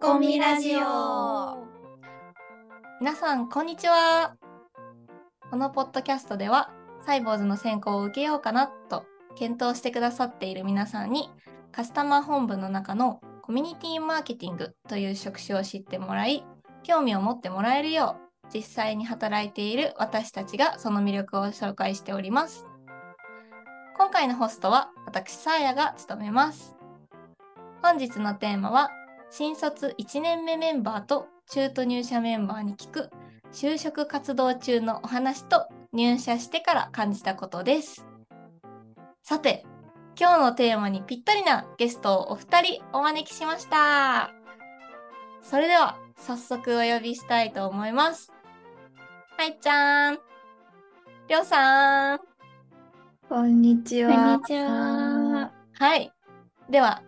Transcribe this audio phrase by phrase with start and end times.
[0.00, 1.58] コミラジオ。
[3.00, 4.34] 皆さんこんにちは。
[5.50, 6.70] このポッドキャストでは
[7.04, 9.04] サイボーズの選考を受けようかなと
[9.36, 11.28] 検討してくださっている皆さんに
[11.70, 16.44] カスタマー本部の中のコミュニティマーケティングという職種を知ってもらい
[16.82, 22.66] 興味を持ってもらえるよう実際に働いている私たちがその魅力を紹介しております。
[23.98, 26.74] 今回のホストは私サーヤが務めます。
[27.82, 28.90] 本日のテーマは
[29.30, 33.10] 新卒1年目メンバーと中途入社メンバーに聞く
[33.52, 38.06] 就職活動中のお話と入社してから感じたことです
[39.22, 39.64] さて
[40.18, 44.32] 今日のテーマにぴったりなゲストをお二人お招きしました
[45.42, 48.32] それでは早速お呼びしたいと思います
[49.36, 50.18] はいちゃん
[51.28, 52.30] りょうさん
[53.30, 54.10] こんにちは。
[54.10, 55.52] こんにちは。
[55.78, 56.12] はい。
[56.68, 57.00] では、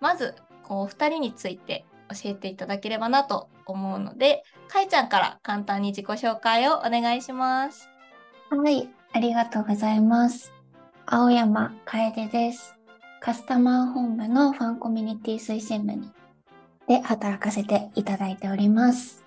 [0.00, 0.34] まず、
[0.68, 7.88] こう、二人について教えていただければなと思うので、かいちゃんから簡単に自己紹介をお願いします。
[8.50, 10.52] はい、ありがとうございます。
[11.06, 12.74] 青山楓です。
[13.20, 16.10] カスタマー本部のファンコミュニティ推進部に
[16.86, 19.24] で働かせていただいております。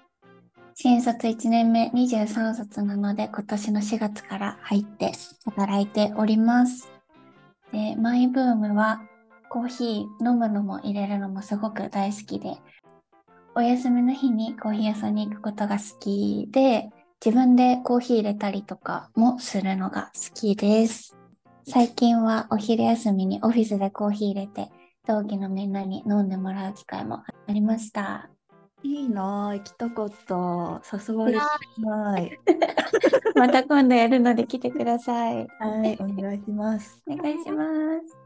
[0.73, 5.11] 新卒1年目23卒なので今年の4月から入って
[5.45, 6.91] 働いております。
[7.71, 9.01] で、マイブームは
[9.51, 12.55] コーヒー飲むのも入れるのもすごく大好きで、
[13.53, 16.89] お休みの日にコーヒー屋さんに行くことが好きで、
[17.23, 21.17] 自分でコーヒー入れたりとかもするのが好きです。
[21.67, 24.69] 最近はお昼休みにオフィスでコーヒー入れて、
[25.05, 28.29] 同期のみんなに飲んでもらう機会もありました。
[28.83, 30.81] いいなあ行きたかった。
[30.97, 31.39] 誘われて
[31.81, 32.39] ない。
[33.35, 35.45] また今度やるので来てください。
[35.59, 37.03] はい、お願いします。
[37.05, 37.65] お願いしま
[37.99, 38.20] す。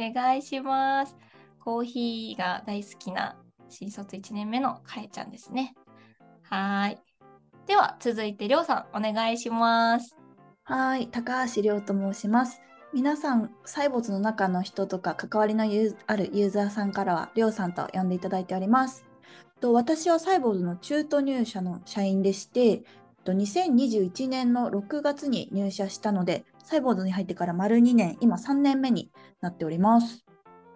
[0.00, 1.14] お願いします。
[1.62, 3.36] コーヒーが大好きな
[3.68, 5.74] 新卒1年目のかえちゃんですね。
[6.42, 6.98] はい。
[7.66, 10.16] では、続いてりょうさん、お願いします。
[10.64, 12.62] はい、高橋亮と申します。
[12.94, 19.04] 皆さん、サイボーズの中の人とか関わりのあるユーザーさんからは、亮さんと呼んでいただいております。
[19.60, 22.82] と私はサイボーズの中途入社の社員でして、
[23.24, 29.10] と2021年の6月に入社したので、サイボーズに入ってから丸2年、今3年目に
[29.40, 30.24] なっております。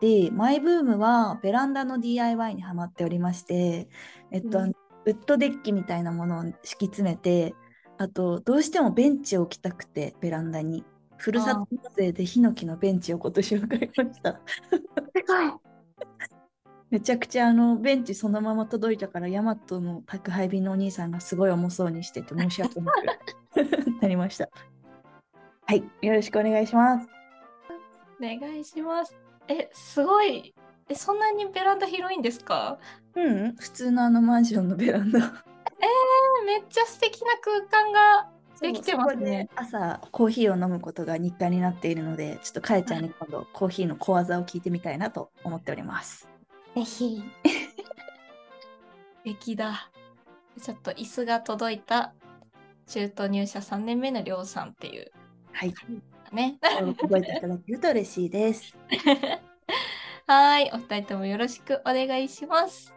[0.00, 3.88] で、マイブームはベランダの DIY にハマっておりまして、
[4.32, 4.72] えっと、うん
[5.06, 7.54] ウッドデッキみたいなものを敷き詰めて、
[7.98, 10.84] あと、どうしてもベンチを置きたくて、ベランダに。
[11.16, 14.32] ふるさと納税でヒノキのベンチを今年は買いました。
[14.32, 14.82] す
[15.26, 15.52] ごい。
[16.90, 24.48] めちゃくちゃあのベンチそのまま届いたから、ヤマトの宅配便のお兄さんがすごい重そうにしてて申し訳なくなりました。
[25.66, 27.08] はい、よろしくお願いします。
[28.20, 29.16] お願いします。
[29.48, 30.54] え、すごい。
[30.88, 32.78] え、そんなにベランダ広いんですか？
[33.14, 35.20] うん、普通のあのマンションのベランダ。
[36.46, 38.28] めっちゃ素敵な空間が
[38.60, 46.28] できてますね朝コーヒーを飲むことが日課になっているので、ちょっとかえちゃんに今度コーヒーの小技を聞いてみたいなと思っております。
[46.74, 47.22] ぜひ。
[47.42, 49.90] 素敵だ。
[50.62, 52.12] ちょっと椅子が届いた
[52.86, 55.10] 中途入社3年目のりょうさんっていう
[55.54, 55.74] はい、
[56.32, 56.58] ね。
[56.60, 58.76] 覚えていただけると嬉しいです。
[60.26, 62.92] はい、お二人ともよろしくお願いします。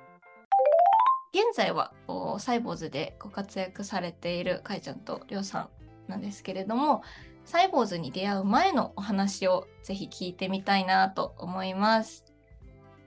[1.31, 5.69] 現在はこうサイボーズでご活躍されているかいちゃんとりょうさ
[6.07, 7.03] んなんですけれども、
[7.45, 12.25] サイボーズに出会う前のお話をぜひ聞いてみたいなと思います。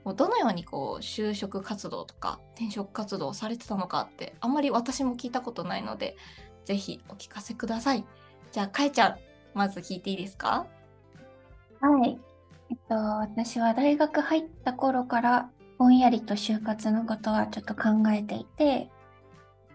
[0.05, 6.15] もうどのようにこう就職活動とか転職活動をされてたのかってあんまり私も聞いたことないので、
[6.63, 8.05] ぜひお聞かせください。
[8.51, 9.17] じゃあかいちゃん、
[9.53, 10.65] まず聞いていいですか？
[11.79, 12.19] はい。
[12.69, 18.89] えっと、私は大学入った頃からぼんやりと就活のことはちょっと考えていて、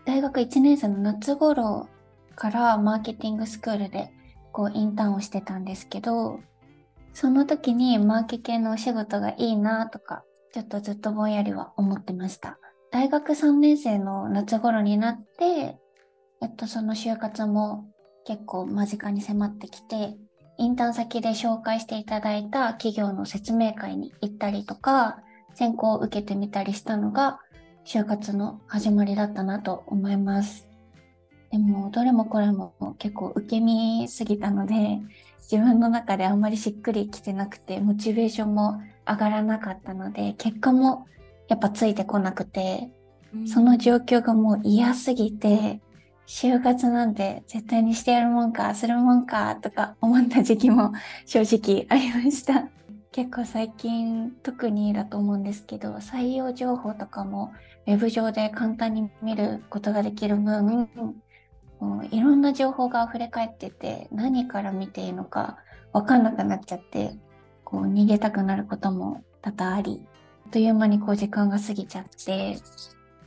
[0.04, 1.88] 大学1年生の夏頃
[2.36, 4.12] からマーケティングスクールで
[4.52, 6.40] こうインターンをしてたんですけど、
[7.12, 10.22] その時にマーケ系のお仕事がいいなとか、
[10.52, 12.58] ちょっとずっとぼんやりは思ってました。
[12.92, 15.76] 大学3年生の夏頃になって、
[16.40, 17.88] えっと、その就活も
[18.26, 20.16] 結構間近に迫ってきて、
[20.58, 25.20] インターン先で紹介していただいた企業の説明会に行ったりとか、
[25.54, 27.38] 選考を受けてみたりしたのが、
[27.84, 30.66] 就活の始まりだったなと思います。
[31.52, 34.98] でも、どれもこれも結構受け身すぎたので、
[35.38, 41.06] 自分の中であんまりしっくりきてなくて、モチベーションも上がらなかったので、結果も
[41.46, 42.90] やっぱついてこなくて、
[43.46, 45.80] その状況がもう嫌すぎて、
[46.26, 50.92] 就活なんて絶対にしてやるもんか、するもんか、とか思った時期も
[51.24, 52.68] 正直ありました。
[53.16, 57.50] 結構最近特にだと思うんですけど採用情報とかも
[57.86, 60.90] ウェブ上で簡単に見ることができる分
[61.80, 65.56] もういろんな情報が溢れ返ってて何から見ていいのか
[65.94, 67.12] 分かんなくなっちゃって
[67.64, 70.06] こう逃げたくなることも多々あり
[70.44, 72.58] あっという間にこう時間が過ぎちゃって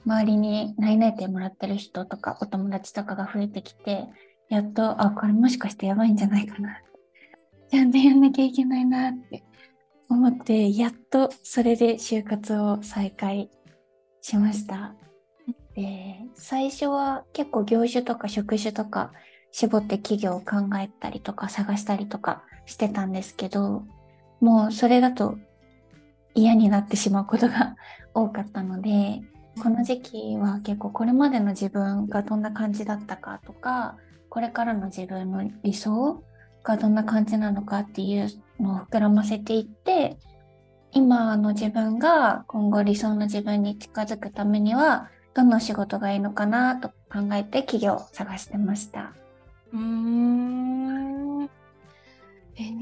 [0.06, 4.08] 周りに内々てもらってる人とかお友達とかが増えてきて
[4.50, 6.82] やっとあこれもしかしてやばいんじゃないかな
[7.70, 9.44] ちゃんとやんなきゃいけないなって
[10.10, 13.50] 思ってやっとそれで就活を再開
[14.22, 14.96] しました。
[15.76, 19.12] で最初は結構業種とか職種とか
[19.52, 23.84] 絞って企業を考えたりとか探したりとかしてたんですけど
[24.42, 25.38] もうそれだと
[26.36, 27.76] 嫌になってしまうことが
[28.14, 29.22] 多かったので
[29.62, 33.98] この時期は結構これまでの自分がどんな感じだったかとか
[34.30, 36.24] これからの自分の理想
[36.64, 38.30] がどんな感じなのかっていう
[38.60, 40.18] のを膨らませていって
[40.92, 49.14] 今の自分が今後理想の自分に近づくためにはどんな仕事がいいのかなと考えて企業を探してました。
[49.72, 51.50] うーんえ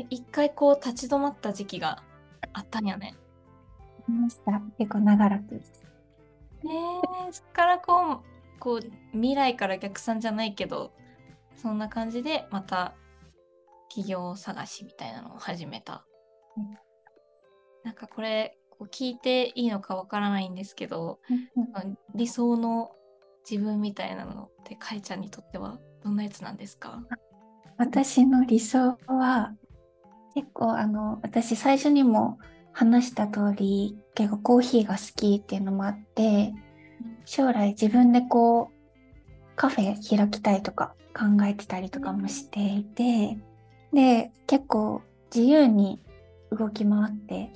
[0.09, 2.01] 一回こう立ち止まった時期が
[2.53, 3.15] あったんやね。
[3.79, 4.61] ありました。
[4.77, 5.61] 結構長らく。
[6.63, 8.79] ねえそっからこうこう
[9.13, 10.91] 未来から逆算じゃないけど
[11.55, 12.95] そんな感じでまた
[13.89, 16.05] 企業探しみたいなのを始めた。
[16.57, 16.77] うん、
[17.83, 22.91] なんかこれこう聞いていいのかわからないんですけど、うん、理想の
[23.49, 27.01] 自分みたいなのってかいちゃんにとってはどんなやつなんですか？
[27.77, 29.53] 私の理想は
[30.35, 32.39] 結構あの私最初にも
[32.77, 36.53] 話した通り結構コーヒーが好きっていうのもあって
[37.25, 43.39] 将来自分でこうカフェ開きたいとか考えてたりとかもしていて
[43.91, 45.01] で結構
[45.33, 46.03] 自由に
[46.51, 47.51] 動き回って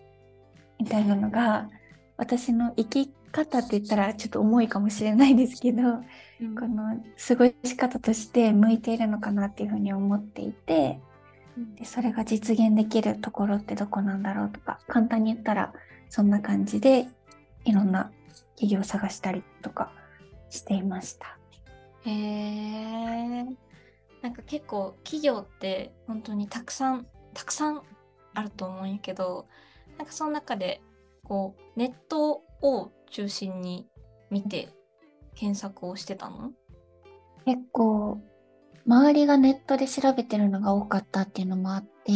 [0.80, 1.70] みたいなのが
[2.18, 5.84] 私の生き方って言ったらちょっと重いかもしれないですけど、
[6.42, 6.98] うん、この
[7.28, 11.00] 過ごし方として向いているのかなっていうふうに思っていて、
[11.76, 15.74] でそれが実現できるところってどこなんだろうとか簡単に言ったら
[16.10, 17.08] そんな感じで
[17.66, 18.12] いろんな
[18.56, 19.92] 企業を探したりとか
[20.50, 21.38] していました。
[22.06, 23.46] へえ。
[24.22, 27.82] なんか結構企業って本当にたくさんたくさん
[28.34, 29.48] あると思うんやけど
[29.98, 30.82] なんかその中で
[31.24, 33.88] こうネットを中心に
[34.30, 34.70] 見て
[35.36, 36.52] 検索をしてたの？
[37.46, 38.22] 結構
[38.86, 42.12] 周りがネットで調べてるのが多かったっていうのもあって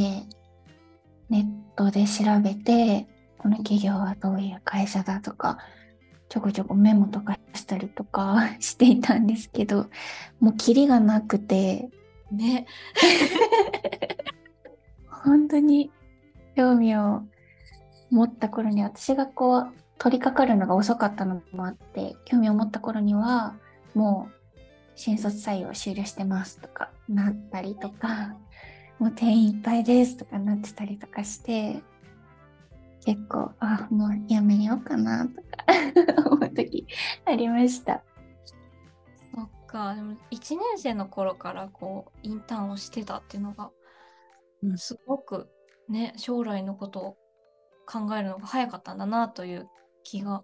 [1.29, 3.07] ネットで調べて
[3.37, 5.59] この企業はどういう会社だとか
[6.29, 9.89] ちょこちょこメモとかしたりとか していたんですけど
[10.39, 11.89] もうキリがなくて。
[12.31, 12.65] ね。
[15.07, 15.91] 本当に
[16.55, 17.23] 興味を
[18.11, 23.55] 持った頃に私がこう取り掛かるのが遅かったのもあって興味を持った頃には
[23.93, 24.44] もう
[24.95, 28.35] 新卒採用終了してますとかなったりとか
[28.99, 31.83] もう定員いっぱいですとかなってたりとかして
[33.05, 36.87] 結構あもうやめようかなとか 思う時
[37.25, 38.03] ありました
[39.35, 43.71] そっかでも1年生の頃からこうインターンをしてたっていうのが、
[44.63, 45.49] うん、すごく
[45.89, 47.17] ね将来のことを
[47.85, 49.69] 考えるのが早かったんだなという
[50.03, 50.43] 気が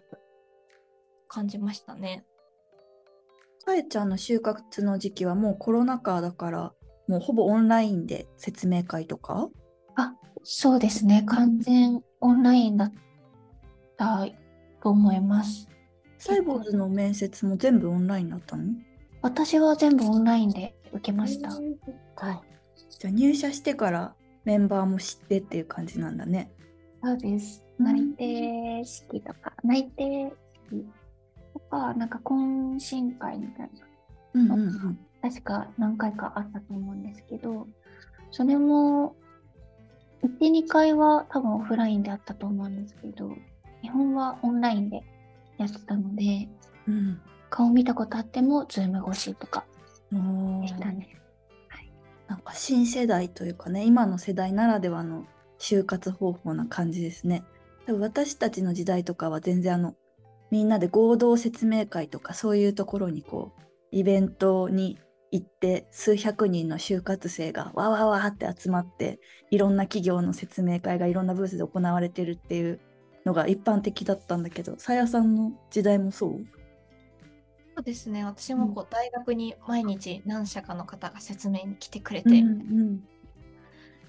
[1.27, 2.25] 感じましたね。
[3.63, 6.73] かえちゃんの就活の時期はもうコロナ禍だから
[7.07, 9.49] もうほぼオンラインで説明会とか？
[9.95, 10.13] あ
[10.43, 12.93] そうですね完全オンラインだっ
[13.97, 14.25] た
[14.81, 15.67] と思います。
[16.17, 18.63] サイボーズの面接も全部オンラインだったの？
[19.21, 21.49] 私は全部オンラインで受けました。
[21.49, 22.41] はい。
[22.89, 24.13] じゃあ入社してから
[24.45, 26.51] メンバーも知ってっていう感じなんだね。
[27.03, 27.63] そうです。
[27.79, 30.31] 内定式とか、内定
[30.69, 30.85] 式
[31.53, 33.69] とか、なんか懇親会みたい
[34.33, 37.67] なの、うんうんうん、確か何回かあったと思うんですけど、
[38.31, 39.15] それも
[40.23, 43.35] 1、2回は多分オフラインであったと思うんですけど、
[43.81, 45.03] 日本はオンラインで
[45.57, 46.47] やってたので、
[46.87, 49.65] うん、顔見たことあっても、ズーム越しとか
[50.11, 51.17] でしたね。
[51.67, 51.91] はい、
[52.27, 55.25] なんか新世代というかね、今の世代ならではの
[55.59, 57.43] 就活方法な感じですね。
[57.85, 59.95] 多分私たちの時代とかは全然あの
[60.51, 64.99] みんなで合同説明会とかそういうところにこうイベントに
[65.31, 72.81] 行って数百人の就活生がわわわって集まっていろんな企業の説明会がいろんなブースで行われてるっていう
[73.25, 76.31] のが一般的だったんだけどさやさんの時代もそう？
[76.31, 76.39] そ
[77.79, 78.25] うですね。
[78.25, 83.03] 私もこう大学に毎日何社かの方が説明に来てくれて、うんうん、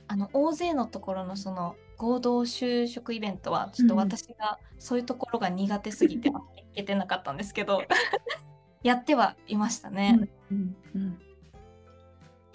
[0.09, 6.43] あの大勢のところのその合同就職イベントはちょっと私がそういうところが苦手すぎて行
[6.75, 7.85] けてなかったんですけど
[8.83, 10.29] やってはいましたね。
[10.51, 11.19] うんうん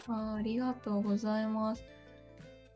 [0.09, 1.83] あありがとうございます。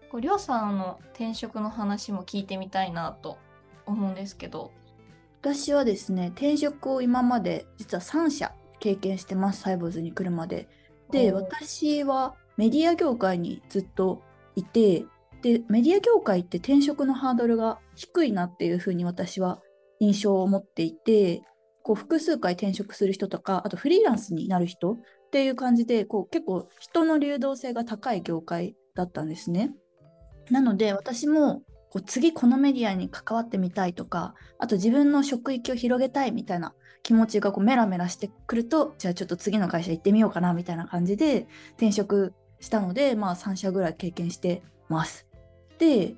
[0.09, 3.37] こうりょうさんの転職の話も聞いてみたいなと
[3.85, 4.71] 思うんですけど。
[5.41, 10.69] 私はですね転職を今まで実は3社経験してますサイボーズに来るまで。
[11.09, 14.21] で私はメディア業界にずっと
[14.55, 15.05] いて
[15.41, 19.59] でメディア業界って転職のハードルが低いなっていうふうに私は
[19.99, 21.41] 印象を持っていて
[21.83, 24.97] こう複数回転職する人とかあとフリーランスになる人っ
[25.31, 29.71] ていう感じでこう結構人の流動性が高い業界だったんですね。
[30.49, 45.30] なので私もこう次このメディアに関わってみたいとかあと自分の職域を広げたいみたいな気持ちがこうメラメラしてくるとじゃあちょっと次の会社行ってみようかなみたいな感じで転職したのでまあ3社ぐらい経験してます。
[45.81, 46.13] で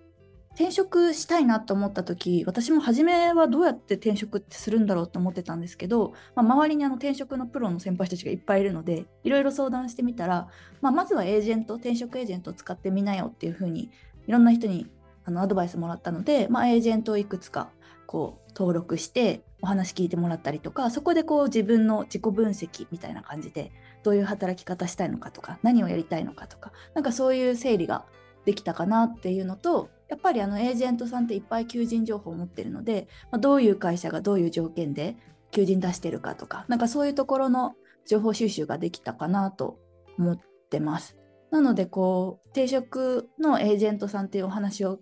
[0.56, 10.50] 転職したいなと思った時私も初めはどうやって転職ってするんだろうと思ってたんですけど、まあ、周りにあの転職のプロの先輩たちがいっぱいいるのでいろいろ相談してみたら、
[10.82, 13.90] まあ、まずはエージェント転職エージェントを使ってみなよっていうふうに
[14.28, 14.88] いろんな人に
[15.26, 17.70] あのアドバイスもらったので、まあ、エージェントをいくつか
[18.06, 23.72] こう登録してお話聞いてもらったりとかそこでこう自分の自己分析みたいな感じで
[24.04, 28.06] どういう働き方したいのかとか何をやりたいのかとかなんかそういう整理が
[28.46, 35.16] できたかなっていうのとやっぱりあのエージェントさんっていっぱい求人情報を持ってるので、まあ、どういう会社がどういう条件で
[35.52, 39.80] 求人出してるかとかなんかそういうところの情報収集ができたかなと
[40.18, 41.18] 思ってます。
[41.52, 45.00] なのでこう定職のエージェントさんっていうお話を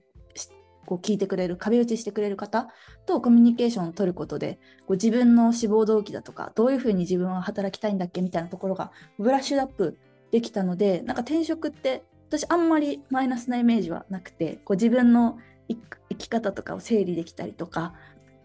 [0.85, 2.67] こう聞いてくれる壁打ちしてくれる方
[3.05, 9.97] とコミュニケーションを取ることでこう自分の志望動機だとかどういうふうに自分は働きたいんだっけみたいなところがブラッシュアップ
[10.31, 17.93] できたのでなんか転職って私あんまりマイナスなイメージはなくてこう自分の生き方とかを整理できたりとか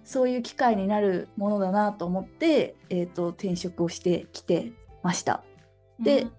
[0.03, 5.45] そういう機会になるものだなと思って、えー、と転職をしてきてました。
[6.01, 6.33] でうん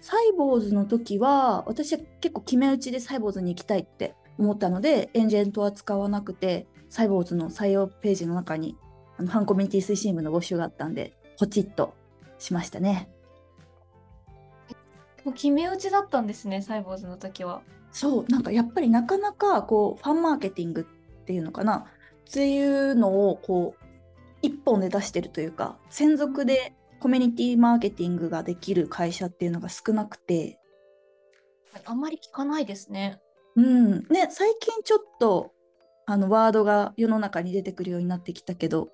[0.00, 8.76] サイボーズの時は私は結構決め打ちでサイボーズに行きたいって思ったのでエージェントは使わなくてサイボーズの採用ページの中に
[9.18, 11.94] あのファンコミュニティ推進部の募集があったんでポチッと
[12.38, 13.10] しましたね。
[15.24, 17.62] もう決め打ちだったんですね、サイボーズの時は。
[17.92, 21.86] そうなんかやっぱりなかなかこうファンマーケティングっていうのかな
[22.28, 23.84] っていうのをこう
[24.42, 30.58] 一本で出してるというか専属でコミュニティマーケティングができる会社っていうのが少なくて
[31.84, 33.20] あんまり聞かないですね。
[33.56, 35.52] うんね最近ちょっと
[36.06, 38.90] あのワードが世の中に出てくるようになってきたけど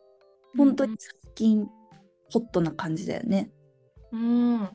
[0.57, 1.67] 本当に最近
[2.33, 3.51] ホットな感じだよね。
[4.13, 4.21] うん。
[4.21, 4.69] うん。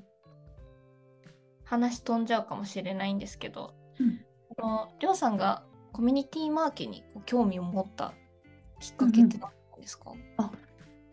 [1.69, 4.19] 話飛んじゃうかもしれないんですけど、うん。
[4.57, 8.13] このりょうさんがコミュニティマーケに興味を持った
[8.79, 10.11] きっかけって何なんですか、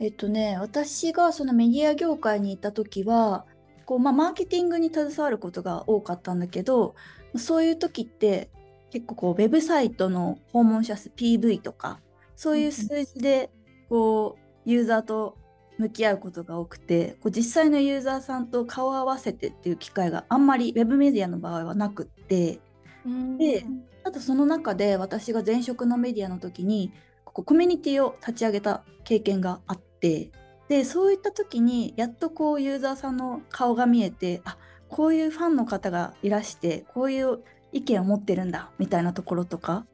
[0.01, 3.45] えっとね、私がそのメディア業界にいた時は
[3.85, 6.95] こう、まあ、マーケティングに携わることが多かったんだけど
[7.37, 8.51] そういう時って
[8.91, 12.01] 結構こうウェブサイトの訪問者数 PV とか
[12.35, 13.51] そういう数字で
[13.89, 15.37] こうユーザーと
[15.79, 22.61] 向き合うことが多くてこう実際のユーザーさんと顔を合わせてっていう機会があんまりウェブメディアの場合はなくって。
[23.05, 23.39] うん。
[23.39, 23.67] で
[24.05, 26.93] あとその中で私が前職のメディアの時に
[27.25, 30.31] ここコミュニティを立ち上げた経験があって。
[30.69, 34.57] でそういった時にやっとこうユーザーさんの顔が見えてあ
[34.89, 37.39] こういうファンの方がいらしてこういう
[37.73, 39.87] 意見を持ってるんだみたいなところとか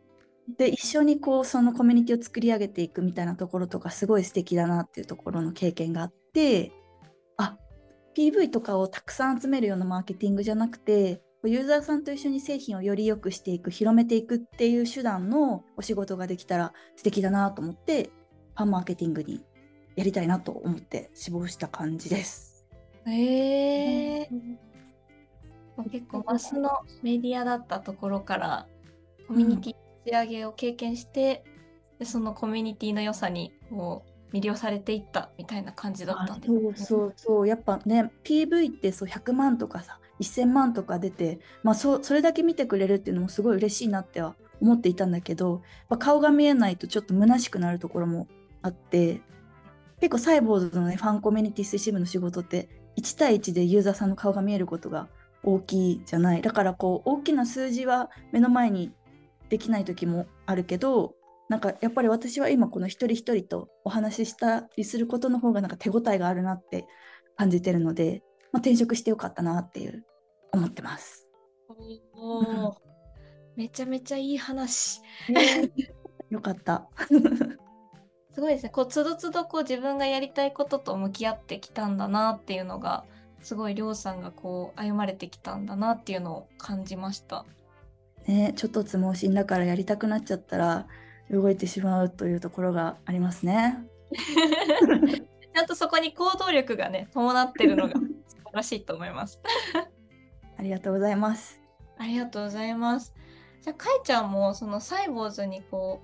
[0.48, 6.72] で一緒にこうそのコミュニティを作り上げていくみたいなところとかすごい素敵だなっていうところの経験があって
[7.36, 7.56] あ
[8.16, 18.10] PV とかをたくさん集めるようなマーケティングじゃなくてユーザーさんと一緒に製品をより良くしていく広めていくっていう手段のお仕事ができたら素敵だなと思って
[18.56, 19.44] ファンマーケティングに
[19.96, 22.66] やりたいなと思って志望した感じです。
[23.06, 24.28] へえ
[25.90, 26.70] 結構マスの
[27.02, 28.66] メディアだったところから
[29.26, 31.44] コミュニティ仕上げを経験して、
[31.98, 36.60] でそのコミュニティの良さにこう魅了されていったみたいな感じだったんですね。
[36.60, 48.28] そうそうそうやっぱね PV ってそう100万とかさ1000万とか出て、まあ、そそれだけ見てくれるっていうのもすごい嬉しいなっては思っていたんだけどやっぱ顔が見えないとちょっと虚しくなるところも
[48.62, 49.20] あって
[50.00, 55.08] 結構サイボーズのねファンコミュニティ推進部の仕事って1対1でユーザーさんの顔が見えることが
[55.42, 58.92] 大きいじゃないだからこう大きな数字は目の前に
[59.52, 61.14] できない時もあるけど
[61.50, 66.86] なんかやっぱり私は今この一人一人とお話ししたりすることの方がなんか手応えがあるなって
[67.36, 70.06] 感じてるので、まあ、転職してよかったなっていう
[70.54, 71.28] 思ってます。
[72.14, 72.72] おー
[73.56, 75.02] めちゃめちゃいい話。
[76.30, 76.88] よかった。
[78.32, 78.70] すごいですね。
[78.70, 83.04] こう、つどつどこう自分がやりたいことと向き合ってきたんだなっていうのが、
[83.42, 87.44] すごいりょうさんがこう歩まれてきたんだなっていうのを感じました。
[88.26, 90.86] ね、ちょっとつ盲信だからやりたくなっちゃったら
[91.30, 93.84] 動いてしまうというところがありますね。
[95.54, 97.94] ちゃんとそこに行動力がね、伴ってるのが
[98.26, 99.40] 素晴らしいと思います。
[100.56, 101.60] ありがとうございます。
[101.98, 103.14] ありがとうございます。
[103.60, 106.00] じゃあ、かいちゃんもそのサイボーズにこ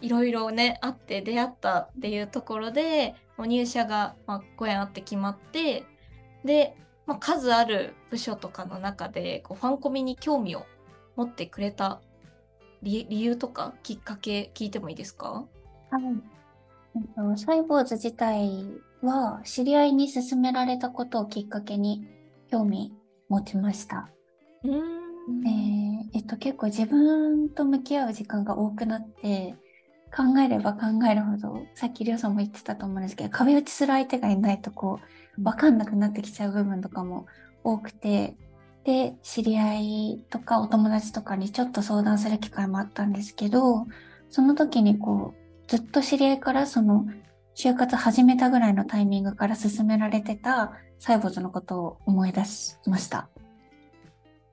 [0.00, 5.84] う、いろいろね、あって出会ったっていうところで、もう入社が、まあ、ご縁あって決まって、
[6.44, 6.76] で、
[7.06, 10.66] まあ、数ある部署とかの中で、こうファンコミに興味を
[11.16, 12.00] 持ってくれた
[12.82, 15.46] 理理由とかきっかけ聞いてもいいですか？
[15.90, 16.02] はい。
[16.96, 18.66] えっとサイボーズ自体
[19.02, 22.06] は知り合いに勧められたことをきっかけに
[22.50, 22.92] 興味
[23.28, 24.08] 持ちました。
[24.64, 29.54] んえーえっと、結構自分と向き合う時間が多くなって
[30.14, 34.98] 考えれば考えるほどさっきりょうさんも言ってたと思うんですけど壁打ちする相手がいないとこ
[35.38, 37.26] う分かんなくなってきちゃう部分とかも
[37.64, 38.34] 多くて
[38.84, 43.86] で知り合いとかお友達とかにちょっと相談する機会もあったんですけど
[44.28, 47.06] その時にこうずっと知り合いからその
[47.54, 53.28] 就活始めたぐらいのタイミングから勧められてたサイボーズのことを思い出しました。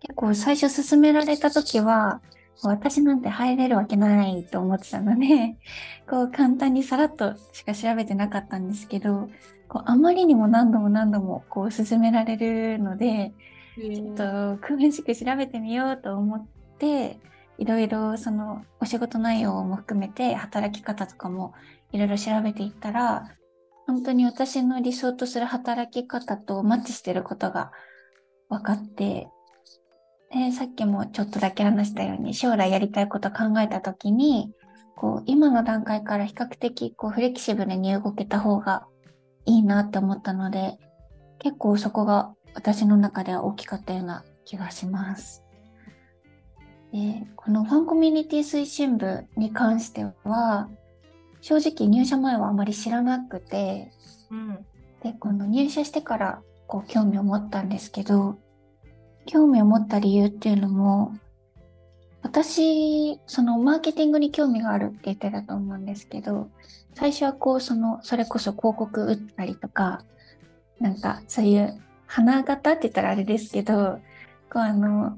[0.01, 2.21] 結構最初勧められた時は、
[2.62, 5.57] 私なんて入れるわけないと思ってたので、
[6.09, 9.29] こう簡単にさらっとしか調べてなかったんですけど、
[9.67, 13.33] こうあまりにも何度も何度もこう勧められるので、
[13.79, 14.24] ちょっと
[14.65, 17.19] 詳しく調べてみようと思って、
[17.57, 21.53] いろいろそのお仕事内容も含めて働き方とかも
[21.91, 23.36] いろいろ調べていったら、
[23.88, 27.71] 本当に私の理想とする働き方とマッチしてることが
[28.50, 29.27] 分かって、
[30.31, 34.51] でさっきもちょっとだけ話したように将来やりたいこと考えた時に
[34.95, 38.86] こう今の段階から比較的こうフレキシブルに動けた方が
[39.45, 40.77] いいなって思ったので
[41.39, 45.43] 結構そこが私の中では大きかったような気がします。
[46.91, 50.69] でこのファンコミュニティ推進部に関しては
[51.41, 53.91] 正直入社前はあまり知らなくて
[54.31, 54.65] うん
[55.03, 58.38] でこの入社してからこう興味を持ったんですけど
[59.25, 61.13] 興味を持った理由っていうのも
[62.21, 66.49] 私そのマーケティングに興味があるって言ってたと思うんですけど
[66.95, 70.01] 最初はこうそのそれこそ広告打ったりとか
[70.79, 74.00] なんかそういう花形って言ったらあれですけど
[74.52, 75.17] こうあの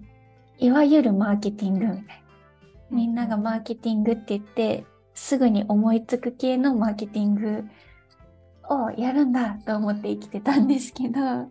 [0.60, 2.22] いわゆるマーケティングみたいな。
[2.92, 7.64] みんながマーケティングって言ってすぐに思いつく系のマーケティング
[8.70, 11.50] をやるんだと思って生きてたんですけど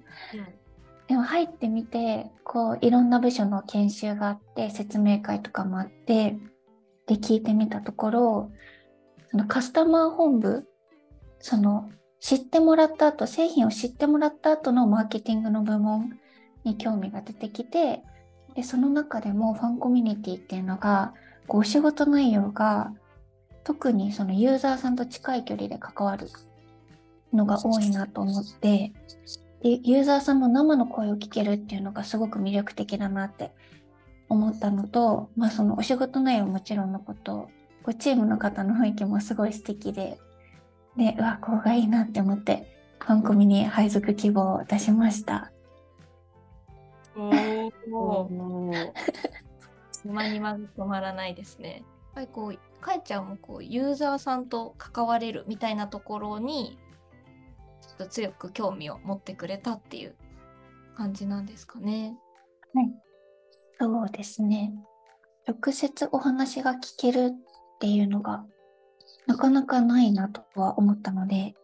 [1.08, 6.36] でも入ってみてこういろんな部署の研修があって説明会とかもあって
[7.06, 8.50] で聞いてみたところ
[9.30, 10.68] そのカスタマー本部
[11.38, 16.18] その知ってもらった後製品を知ってもらった後のマーケティングの部門
[16.64, 18.02] に興味が出てきて
[18.54, 21.14] でその中でもファンコミュニティっていうのが
[21.46, 22.92] こうお仕事内容が
[23.64, 26.28] 特にそのユーザーさんと近い距離で関わる
[27.32, 28.92] のが多いなと思って
[29.62, 33.52] でユーザーさんも生の声を聞けるっていうのがすごく魅力的だなって
[34.28, 37.50] 思ったのと、まあ、そのお仕事内容ももちろんのこと
[37.82, 40.18] こうチームの方の雰囲気もすごい素敵で
[40.96, 42.66] でうわここがいいなって思って
[43.00, 45.50] ファンコミに配属希望を出しました。
[47.16, 48.30] お お。
[50.04, 51.82] 今にまず止まらないですね。
[51.82, 56.78] やっぱりこう、かえちゃんもこう、ユーザーさんと関われるみたいなところに、
[57.82, 60.14] ちょっと強く興味を持ってくれたっていう
[60.96, 62.16] 感じなんですかね。
[63.78, 64.72] そうですね。
[65.46, 68.44] 直接お話が聞けるっていうのが
[69.26, 71.54] なかなかないなとは思ったので、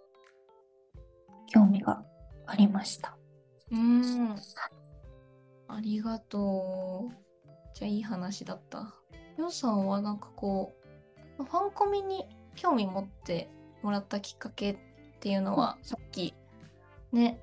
[1.49, 2.05] 興味が
[2.47, 3.17] ありました。
[3.71, 4.37] うーん。
[5.69, 7.15] ありがとう。
[7.75, 8.95] じゃあいい話だった。
[9.37, 10.73] りょうさんはなんかこ
[11.39, 13.51] う、ファンコミに興味持って
[13.83, 14.79] もらったきっかけっ
[15.21, 16.35] ていうのは、さっき
[17.13, 17.41] ね、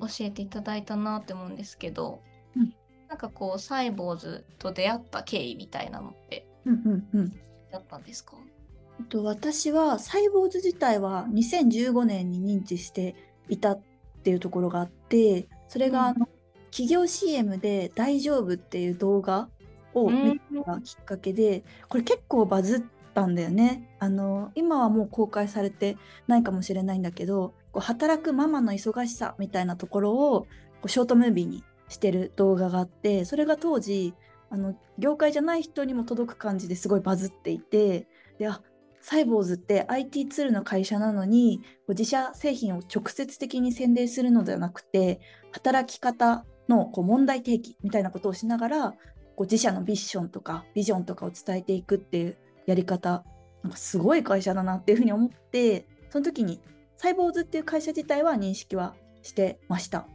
[0.00, 2.22] 教えていただいたなって思うんですけど、
[2.56, 2.74] うん
[3.08, 7.30] なんかこう、サイボーズと出会った経緯みたいなのってうんうんうん
[7.72, 8.36] だったんですか？
[9.02, 13.14] と私はサイボーズ自体は2015年に認知して
[13.48, 13.80] いたっ
[14.22, 16.28] ていうところがあってそれがあの、
[16.70, 19.48] 企業 CM で「大丈夫」っていう動画
[19.94, 22.82] を見たのがきっかけでこれ結構バズっ
[23.14, 23.88] たんだよね。
[23.98, 30.46] あの今はもう公開されてないかもしれないんだけどこう働くママの忙しさみたいなところをこ
[30.84, 34.14] うショートムービーにしてる動画があってそれが当時
[34.48, 38.06] あの業界じゃない人にも届く感じですごいバズっていて
[38.38, 38.60] であ
[39.02, 45.20] サイボーズって IT ツールの会社なのに自社製品を直接的に宣伝するのではなくて
[45.52, 48.96] 働き方のこう問題提起みたいなことをしながらこ
[49.38, 52.36] う自社のビッションとかビジョンとかを伝えていくっていう
[52.66, 53.24] やり方
[53.62, 56.60] なんかすごい会社だなっていうふうに思ってその時に
[56.96, 60.06] サイボーズっていう会社自体は認識はしてました。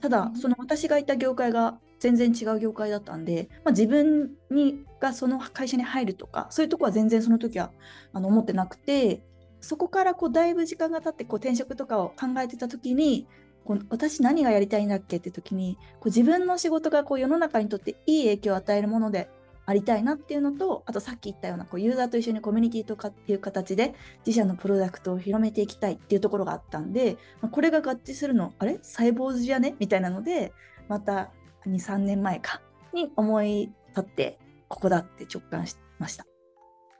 [0.00, 7.70] ただその私がいた業界が全然違う業界だったんで、まあ、自分にがその会社に入るとかそういうとこは全然その時は
[8.12, 9.22] あの思ってなくて
[9.60, 13.26] そこからこうだいぶ時間が経ってこう転職とかを考えてた時に
[13.64, 19.30] こう私何がやりたいんだっけって時にこう自分の仕事がこう世の中にとっていい影響を与えるもので
[19.66, 23.94] ありたいなっていうのとあとさっき言ったようなこうユーザーと一緒にコミュニティとかっていう形で
[24.26, 28.78] 自社のプロダクトを広めていきたいっていうところがあったんで、まあ、これが合致するのあれ？
[28.82, 29.74] サイボーズじゃね？
[29.78, 30.52] みたいなので
[30.88, 31.30] また
[31.66, 32.60] 23年前か
[32.92, 36.26] に思い立ってここだって直感しました。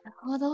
[0.04, 0.48] なるほど。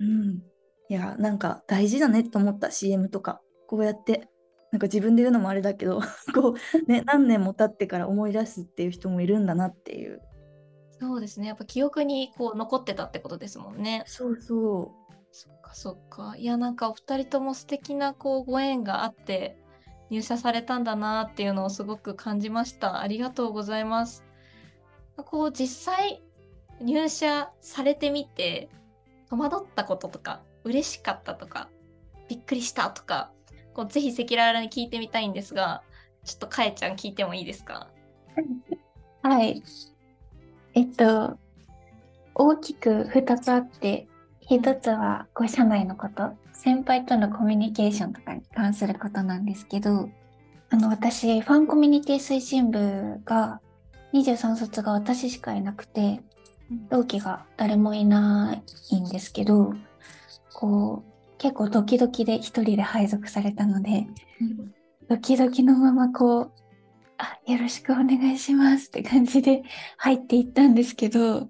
[0.00, 0.42] うん、
[0.88, 4.28] いやなんか大事だねと思った CM とかこうやって
[4.72, 6.00] なんか自分で言うのもあれだけど
[6.34, 6.54] こ
[6.86, 10.20] う、ね、何年も経ってから思い出すっていう人もいるんだなっていう。
[10.98, 14.02] そうですねやっぱ記憶にこう残ってたってことですもんね。
[14.06, 19.58] そうそうそっかそっかいやなんかお二人とも素敵なこうご縁があって
[20.10, 23.00] 入社されたんだなっていうのをすごく感じました。
[23.00, 24.24] ありがとうございます。
[25.16, 26.22] こう実際
[26.80, 28.68] 入社されてみて
[29.30, 31.70] 戸惑ったこととか嬉しかったとか
[32.28, 33.30] びっくりしたとか
[33.72, 35.82] こうぜひ赤裸々に聞いてみたいんですが
[36.24, 37.88] ちょっとかえちゃん聞いてもいいですか？
[39.22, 39.62] はい
[40.74, 41.38] えっと
[42.34, 44.06] 大きく2つあって
[44.50, 46.32] 1つはこう社内のこと。
[46.52, 50.08] 先輩とのコミュニケーションとかに関することなんですけど、
[50.70, 53.60] あの、私、ファンコミュニティ推進部が
[54.14, 56.20] 23卒が私しかいなくて、
[56.90, 59.74] 同期が誰もいないんですけど、
[60.54, 64.06] こう、結構ドキドキで一人で配属されたので、
[65.08, 66.52] ドキドキのままこう、
[67.18, 69.62] あ、よろしくお願いしますって感じで
[69.98, 71.48] 入っていったんですけど、も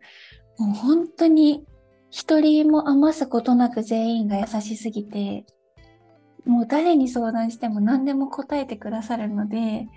[0.61, 1.65] う本当に
[2.11, 5.45] 一人も余すことなく全員が優しすぎて、
[6.45, 9.89] もう誰に相談しても何でも答えてくださるので、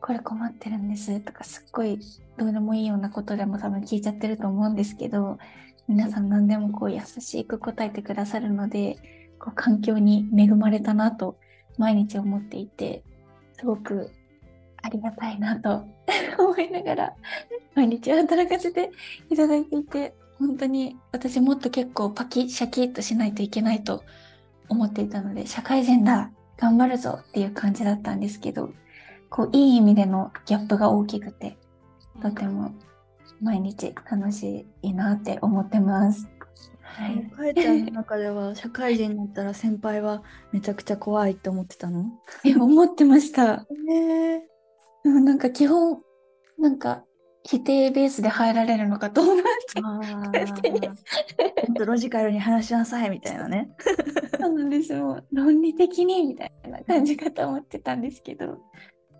[0.00, 2.00] これ困ってるんですとかすっごい
[2.36, 5.38] どうでもいいようなことでも多分聞いちゃってると思うんですけど、
[5.88, 8.96] 皆さん何でもこう優しく答えてくださるので、
[9.38, 11.38] こう環境に恵まれたなと
[11.78, 13.04] 毎日思っていて、
[13.58, 14.10] すごく
[14.82, 15.86] ありがたいなと
[16.38, 17.12] 思いながら
[17.76, 18.90] 毎日働かせて
[19.30, 24.04] いただいていて、本当に私もっと結構パキシャキッとしないといけないと
[24.68, 28.72] 思っていたので社会人だ頑張るぞっていう感じだったんですけど
[29.30, 31.56] こういい意味でのギャップが大きくて
[32.20, 32.74] とても
[33.40, 36.28] 毎日楽しいなって思ってます。
[36.82, 42.04] はい、 かえちゃんの中では社会人になったら先輩はめちゃくちゃ怖いって思ってたの？
[42.44, 43.66] え思ってました。
[43.86, 44.44] ね
[45.04, 46.00] なんか基本
[46.58, 47.04] なんか
[47.44, 49.36] 否定ベースで入られるのかと思っ
[50.60, 53.70] てロジカルに話しなさいみたいなね。
[54.40, 55.22] そうなんですよ。
[55.32, 58.58] 論理的にみたいな感じかと思ってたんですけど、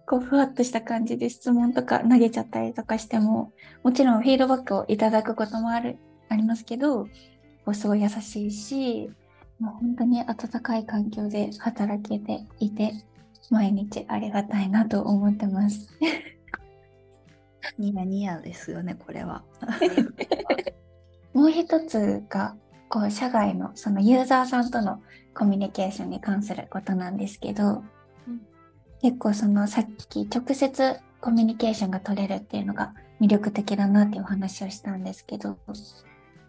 [0.06, 7.04] こうふわっとした感じで質問とか投げちゃったりとかしても、もちろんフィードバックをいただくこともあるありますけど、
[7.64, 9.10] こうすごい優しいし、
[9.58, 12.92] もう本当に温かい環境で働けていて、
[13.50, 15.88] 毎日ありがたいなと思ってます。
[17.78, 19.44] ニヤニヤですよね、これは。
[21.32, 22.54] もう一つが、
[22.88, 25.02] こう、社外のそのユーザーさんとの
[25.34, 27.82] コミュニケーションに関することなんですけど、
[28.28, 28.40] うん、
[29.00, 35.56] 結構そのさっき直接コミュニケーションが取れるっていうのが魅力的だなっていうお話をしたんですけど、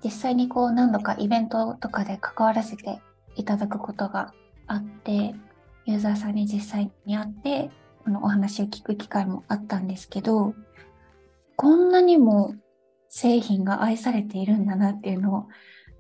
[0.04, 3.00] 実際にこう何度かイベントとかで関わらせて
[3.36, 4.34] いただくことが
[4.68, 5.34] あって、
[5.86, 7.70] ユーザーさんに実際に会って、
[8.04, 10.54] このお話を聞く機会もあったんですけど、
[11.56, 12.56] こんなにも
[13.10, 15.42] 製品が愛されているんだなっていうのを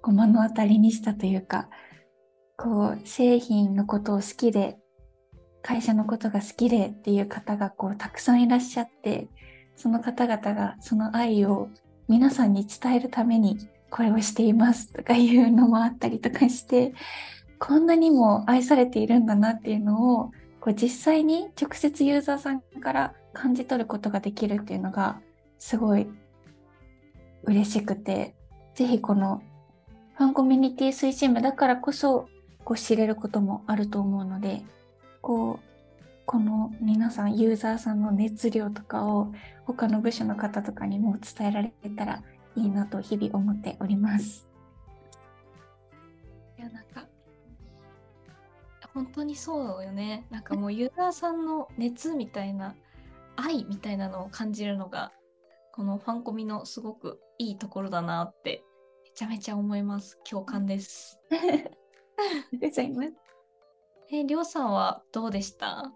[0.02, 1.70] こう目の当たりにしたというか
[2.58, 4.78] こう製品のことを好きで
[5.62, 9.30] 会社のことが好きでっていう方がこうたくさんいらっしゃって
[9.76, 11.70] その方々がその愛を
[12.08, 13.58] 皆さんに伝えるために
[13.90, 16.94] これをしていますとかいうのもあったりとかして
[17.60, 25.22] こんなにも愛されているんだなっていうのをこう実際に直接ユーザーさんから感じ取ることができるっていうのが
[25.64, 26.08] すごい
[27.44, 28.36] 嬉しくて、
[28.76, 29.42] ぜひこの
[30.18, 32.28] ファンコミュニティ推進部だからこそ
[32.66, 34.62] こう知れることもあると思うので、
[35.22, 39.32] こうこの皆さんユーザーさんの熱量とかを
[39.66, 42.24] 他の部署の方とかにも伝えられたら
[42.58, 44.50] いいなと日々思っております。
[46.60, 47.08] いやなんか
[48.94, 52.76] 本当にそうよねなんかもうユーザーさんの熱みたいな
[53.38, 55.14] 愛みたいなのを感じるのが
[55.74, 58.64] このファンコミのすごくいいところだなって
[59.04, 60.20] めちゃめちゃ思います。
[60.24, 61.20] 共感です。
[61.34, 61.72] ありがと
[62.54, 63.14] うございます。
[64.12, 65.92] えりょうさんはどうでした？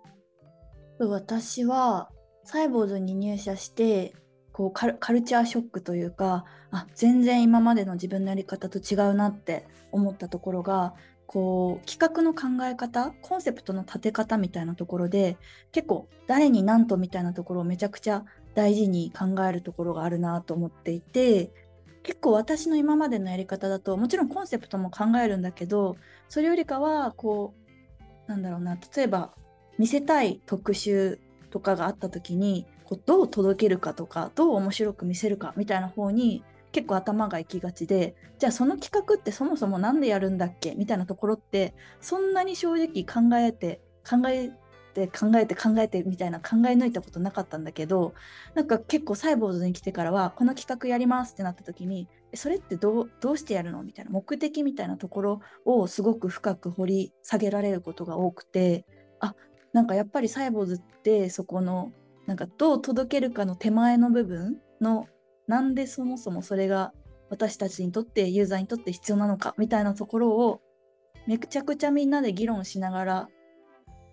[0.99, 2.09] 私は
[2.43, 4.15] サイボーズに入社して
[4.51, 10.95] こうカルカルチャーショックというかあ全然今までの自分のやり方と違うなって思ったところが
[11.27, 15.37] こう企画の考え方コンセプトの立て方みたいなところで
[15.71, 18.25] 結構誰に何とみたいなところをめちゃくちゃ
[18.57, 21.51] 大事に考えるところがあるなと思っていて
[22.01, 25.95] 結構私の今までのやり方だともちろんコンセプトも考えるんだけど
[26.27, 27.53] それよりかはこ
[28.27, 29.35] うなんだろうな例えば
[29.77, 31.19] 見せたい特集
[31.51, 44.51] とかがあった時にこうどう届けるかとかどう面白く見せるかみたいな方に結構頭が行きがちでじゃあその企画ってそもそも何でやるんだっけみたいなところってそんなに正直考えて考え
[45.05, 48.13] って考えて考えてみたいな考え抜いたことなかったんだけど
[48.55, 53.83] なんか結構サイボーズに来てからはこの企画やりますってなった時にそれってどうどうしてやるの？
[53.83, 58.85] みたいな目的みたいなところをすごく深く掘り下げられることが多くて
[59.19, 59.35] あ
[59.71, 61.91] なんかやっぱりサイボーズってそこの
[62.25, 65.07] なんかどう届けるかの手前の部分の
[65.47, 66.91] なんでそもそもそれが
[67.29, 70.61] 私たちにとってユーザーにとって必要なのかみたいなところを
[71.25, 73.29] めちゃくちゃみんなで議論しながら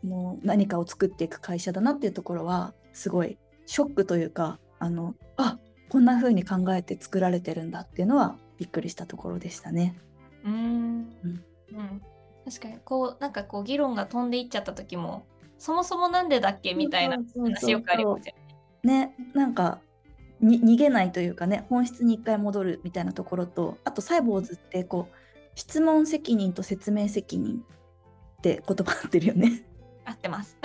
[0.04, 9.96] の何かを作っていく会社だなっていうところはすごいショックというかあのあこんな風に考えて作られてるんだっていうのはびっくりしたところでしたね。
[10.44, 10.54] うーん。
[10.54, 11.44] うん。
[11.72, 12.02] うん
[12.44, 15.24] 確かにこうなんかこう議論が飛んでいっちゃった時も
[15.56, 16.74] そもそもなんでだっけ？
[16.74, 18.34] みたいな話よくありますよ
[18.82, 19.06] ね。
[19.06, 19.80] ねなんか
[20.40, 25.14] に逃げないというかね本質に一回戻るみたいなところとあとサイボーズってこう
[25.54, 27.64] 質問責任と説明責任
[28.38, 29.64] って言葉合ってるよね
[30.04, 30.58] 合ってます。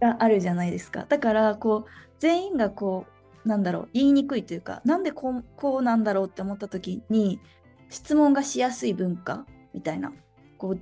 [0.00, 3.06] があるじゃないですかだからこう全員がこ
[3.44, 7.40] うなんだろう言いにくいというかなんでこうこうなんだろうって思った時に
[7.88, 10.12] 質問がしやすい文化みたいな
[10.58, 10.80] こう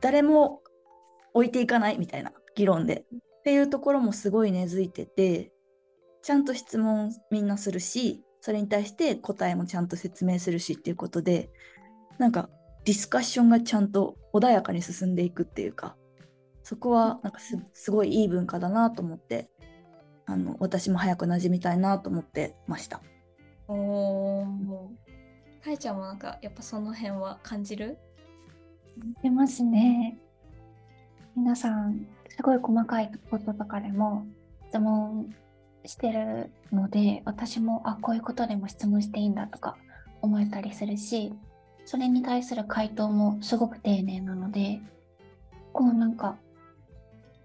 [0.00, 0.60] 誰も
[1.34, 5.52] 置いていかないみたいな議論でっていうところもすごい根付いてて
[6.22, 11.50] ちゃんと質問みんなするしそれに対して答えもちゃんと説明するしっていうことで
[12.18, 12.48] なんか
[12.84, 15.96] ディスカッションがちゃんと穏やかに進んでいくっていうか
[16.68, 19.48] そこはなんかすすごいいい文化だなと思って
[20.26, 23.00] あの私も早く馴染みたいなと思ってました。
[23.68, 24.90] おお。
[25.64, 27.96] かいちゃんもなんかやっぱその辺は感じる？
[29.22, 30.18] 出ますね。
[31.34, 34.26] 皆さん、すごい細かいこととかでも
[34.68, 35.34] 質問
[35.86, 39.78] してるので、私も、あ、こういうことでも質問していいんだとか
[40.20, 41.32] 思えたりするし、
[41.86, 44.80] それに対する回答もすごく丁寧なので、
[45.72, 46.36] こうなんか、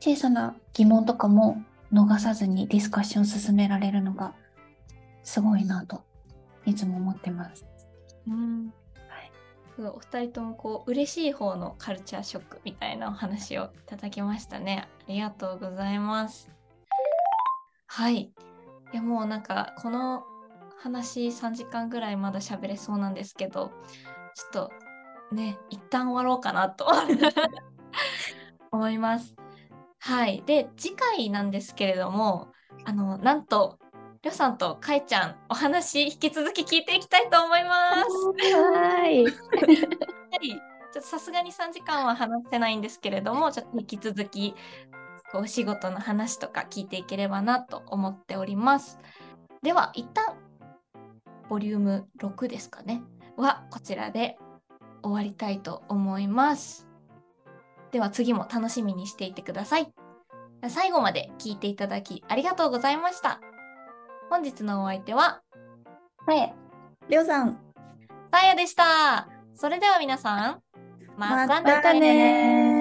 [0.04, 1.63] 小さな疑問とかも
[1.94, 4.34] 逃さずにディスカッション進められるのが
[5.24, 6.04] すごいなと
[6.66, 7.66] いつも思ってます。
[8.28, 8.74] うん。
[9.80, 14.89] お二人ともこう嬉しい方のカルチャーショックみたいなお話をいただきましたね。
[15.08, 16.52] ありがとうございます。
[17.88, 18.18] はい。
[18.18, 18.32] い
[18.92, 20.26] やもうなんかこの
[20.80, 23.72] 話3時間ぐらいまだ喋れそうなんですけど、
[24.36, 24.70] ちょっ
[25.30, 26.88] とね、一旦終わろうかなと
[28.70, 29.43] 思います。
[30.06, 30.44] はい。
[30.46, 32.52] で、次回なんですけれども、
[32.84, 33.80] あの、なんと、
[34.22, 38.54] りょうさんとかいちゃん、お話引き続き聞いていきたいと思います。
[38.54, 39.24] はい。
[39.24, 39.30] は
[40.42, 44.56] い、ちょっとさすがに3時間は話せないんですけれども、ちょっと引き続き
[45.32, 49.00] こうお仕事の話とか聞いていければなと思っております。
[49.62, 50.36] では一旦
[51.48, 53.02] ボリューム6ですかね
[53.38, 54.38] はこちらで
[55.02, 56.93] 終わりたいと思います。
[57.94, 59.94] では次も楽しみにしていてください。
[60.68, 63.40] 最後まで聞いていただきありがとうございました。
[64.30, 65.42] 本日のお相手は
[66.26, 66.54] はい。
[67.08, 67.60] りょうさん
[68.32, 69.28] さやでした。
[69.56, 70.60] それでは皆さん、
[71.18, 72.73] またねまたね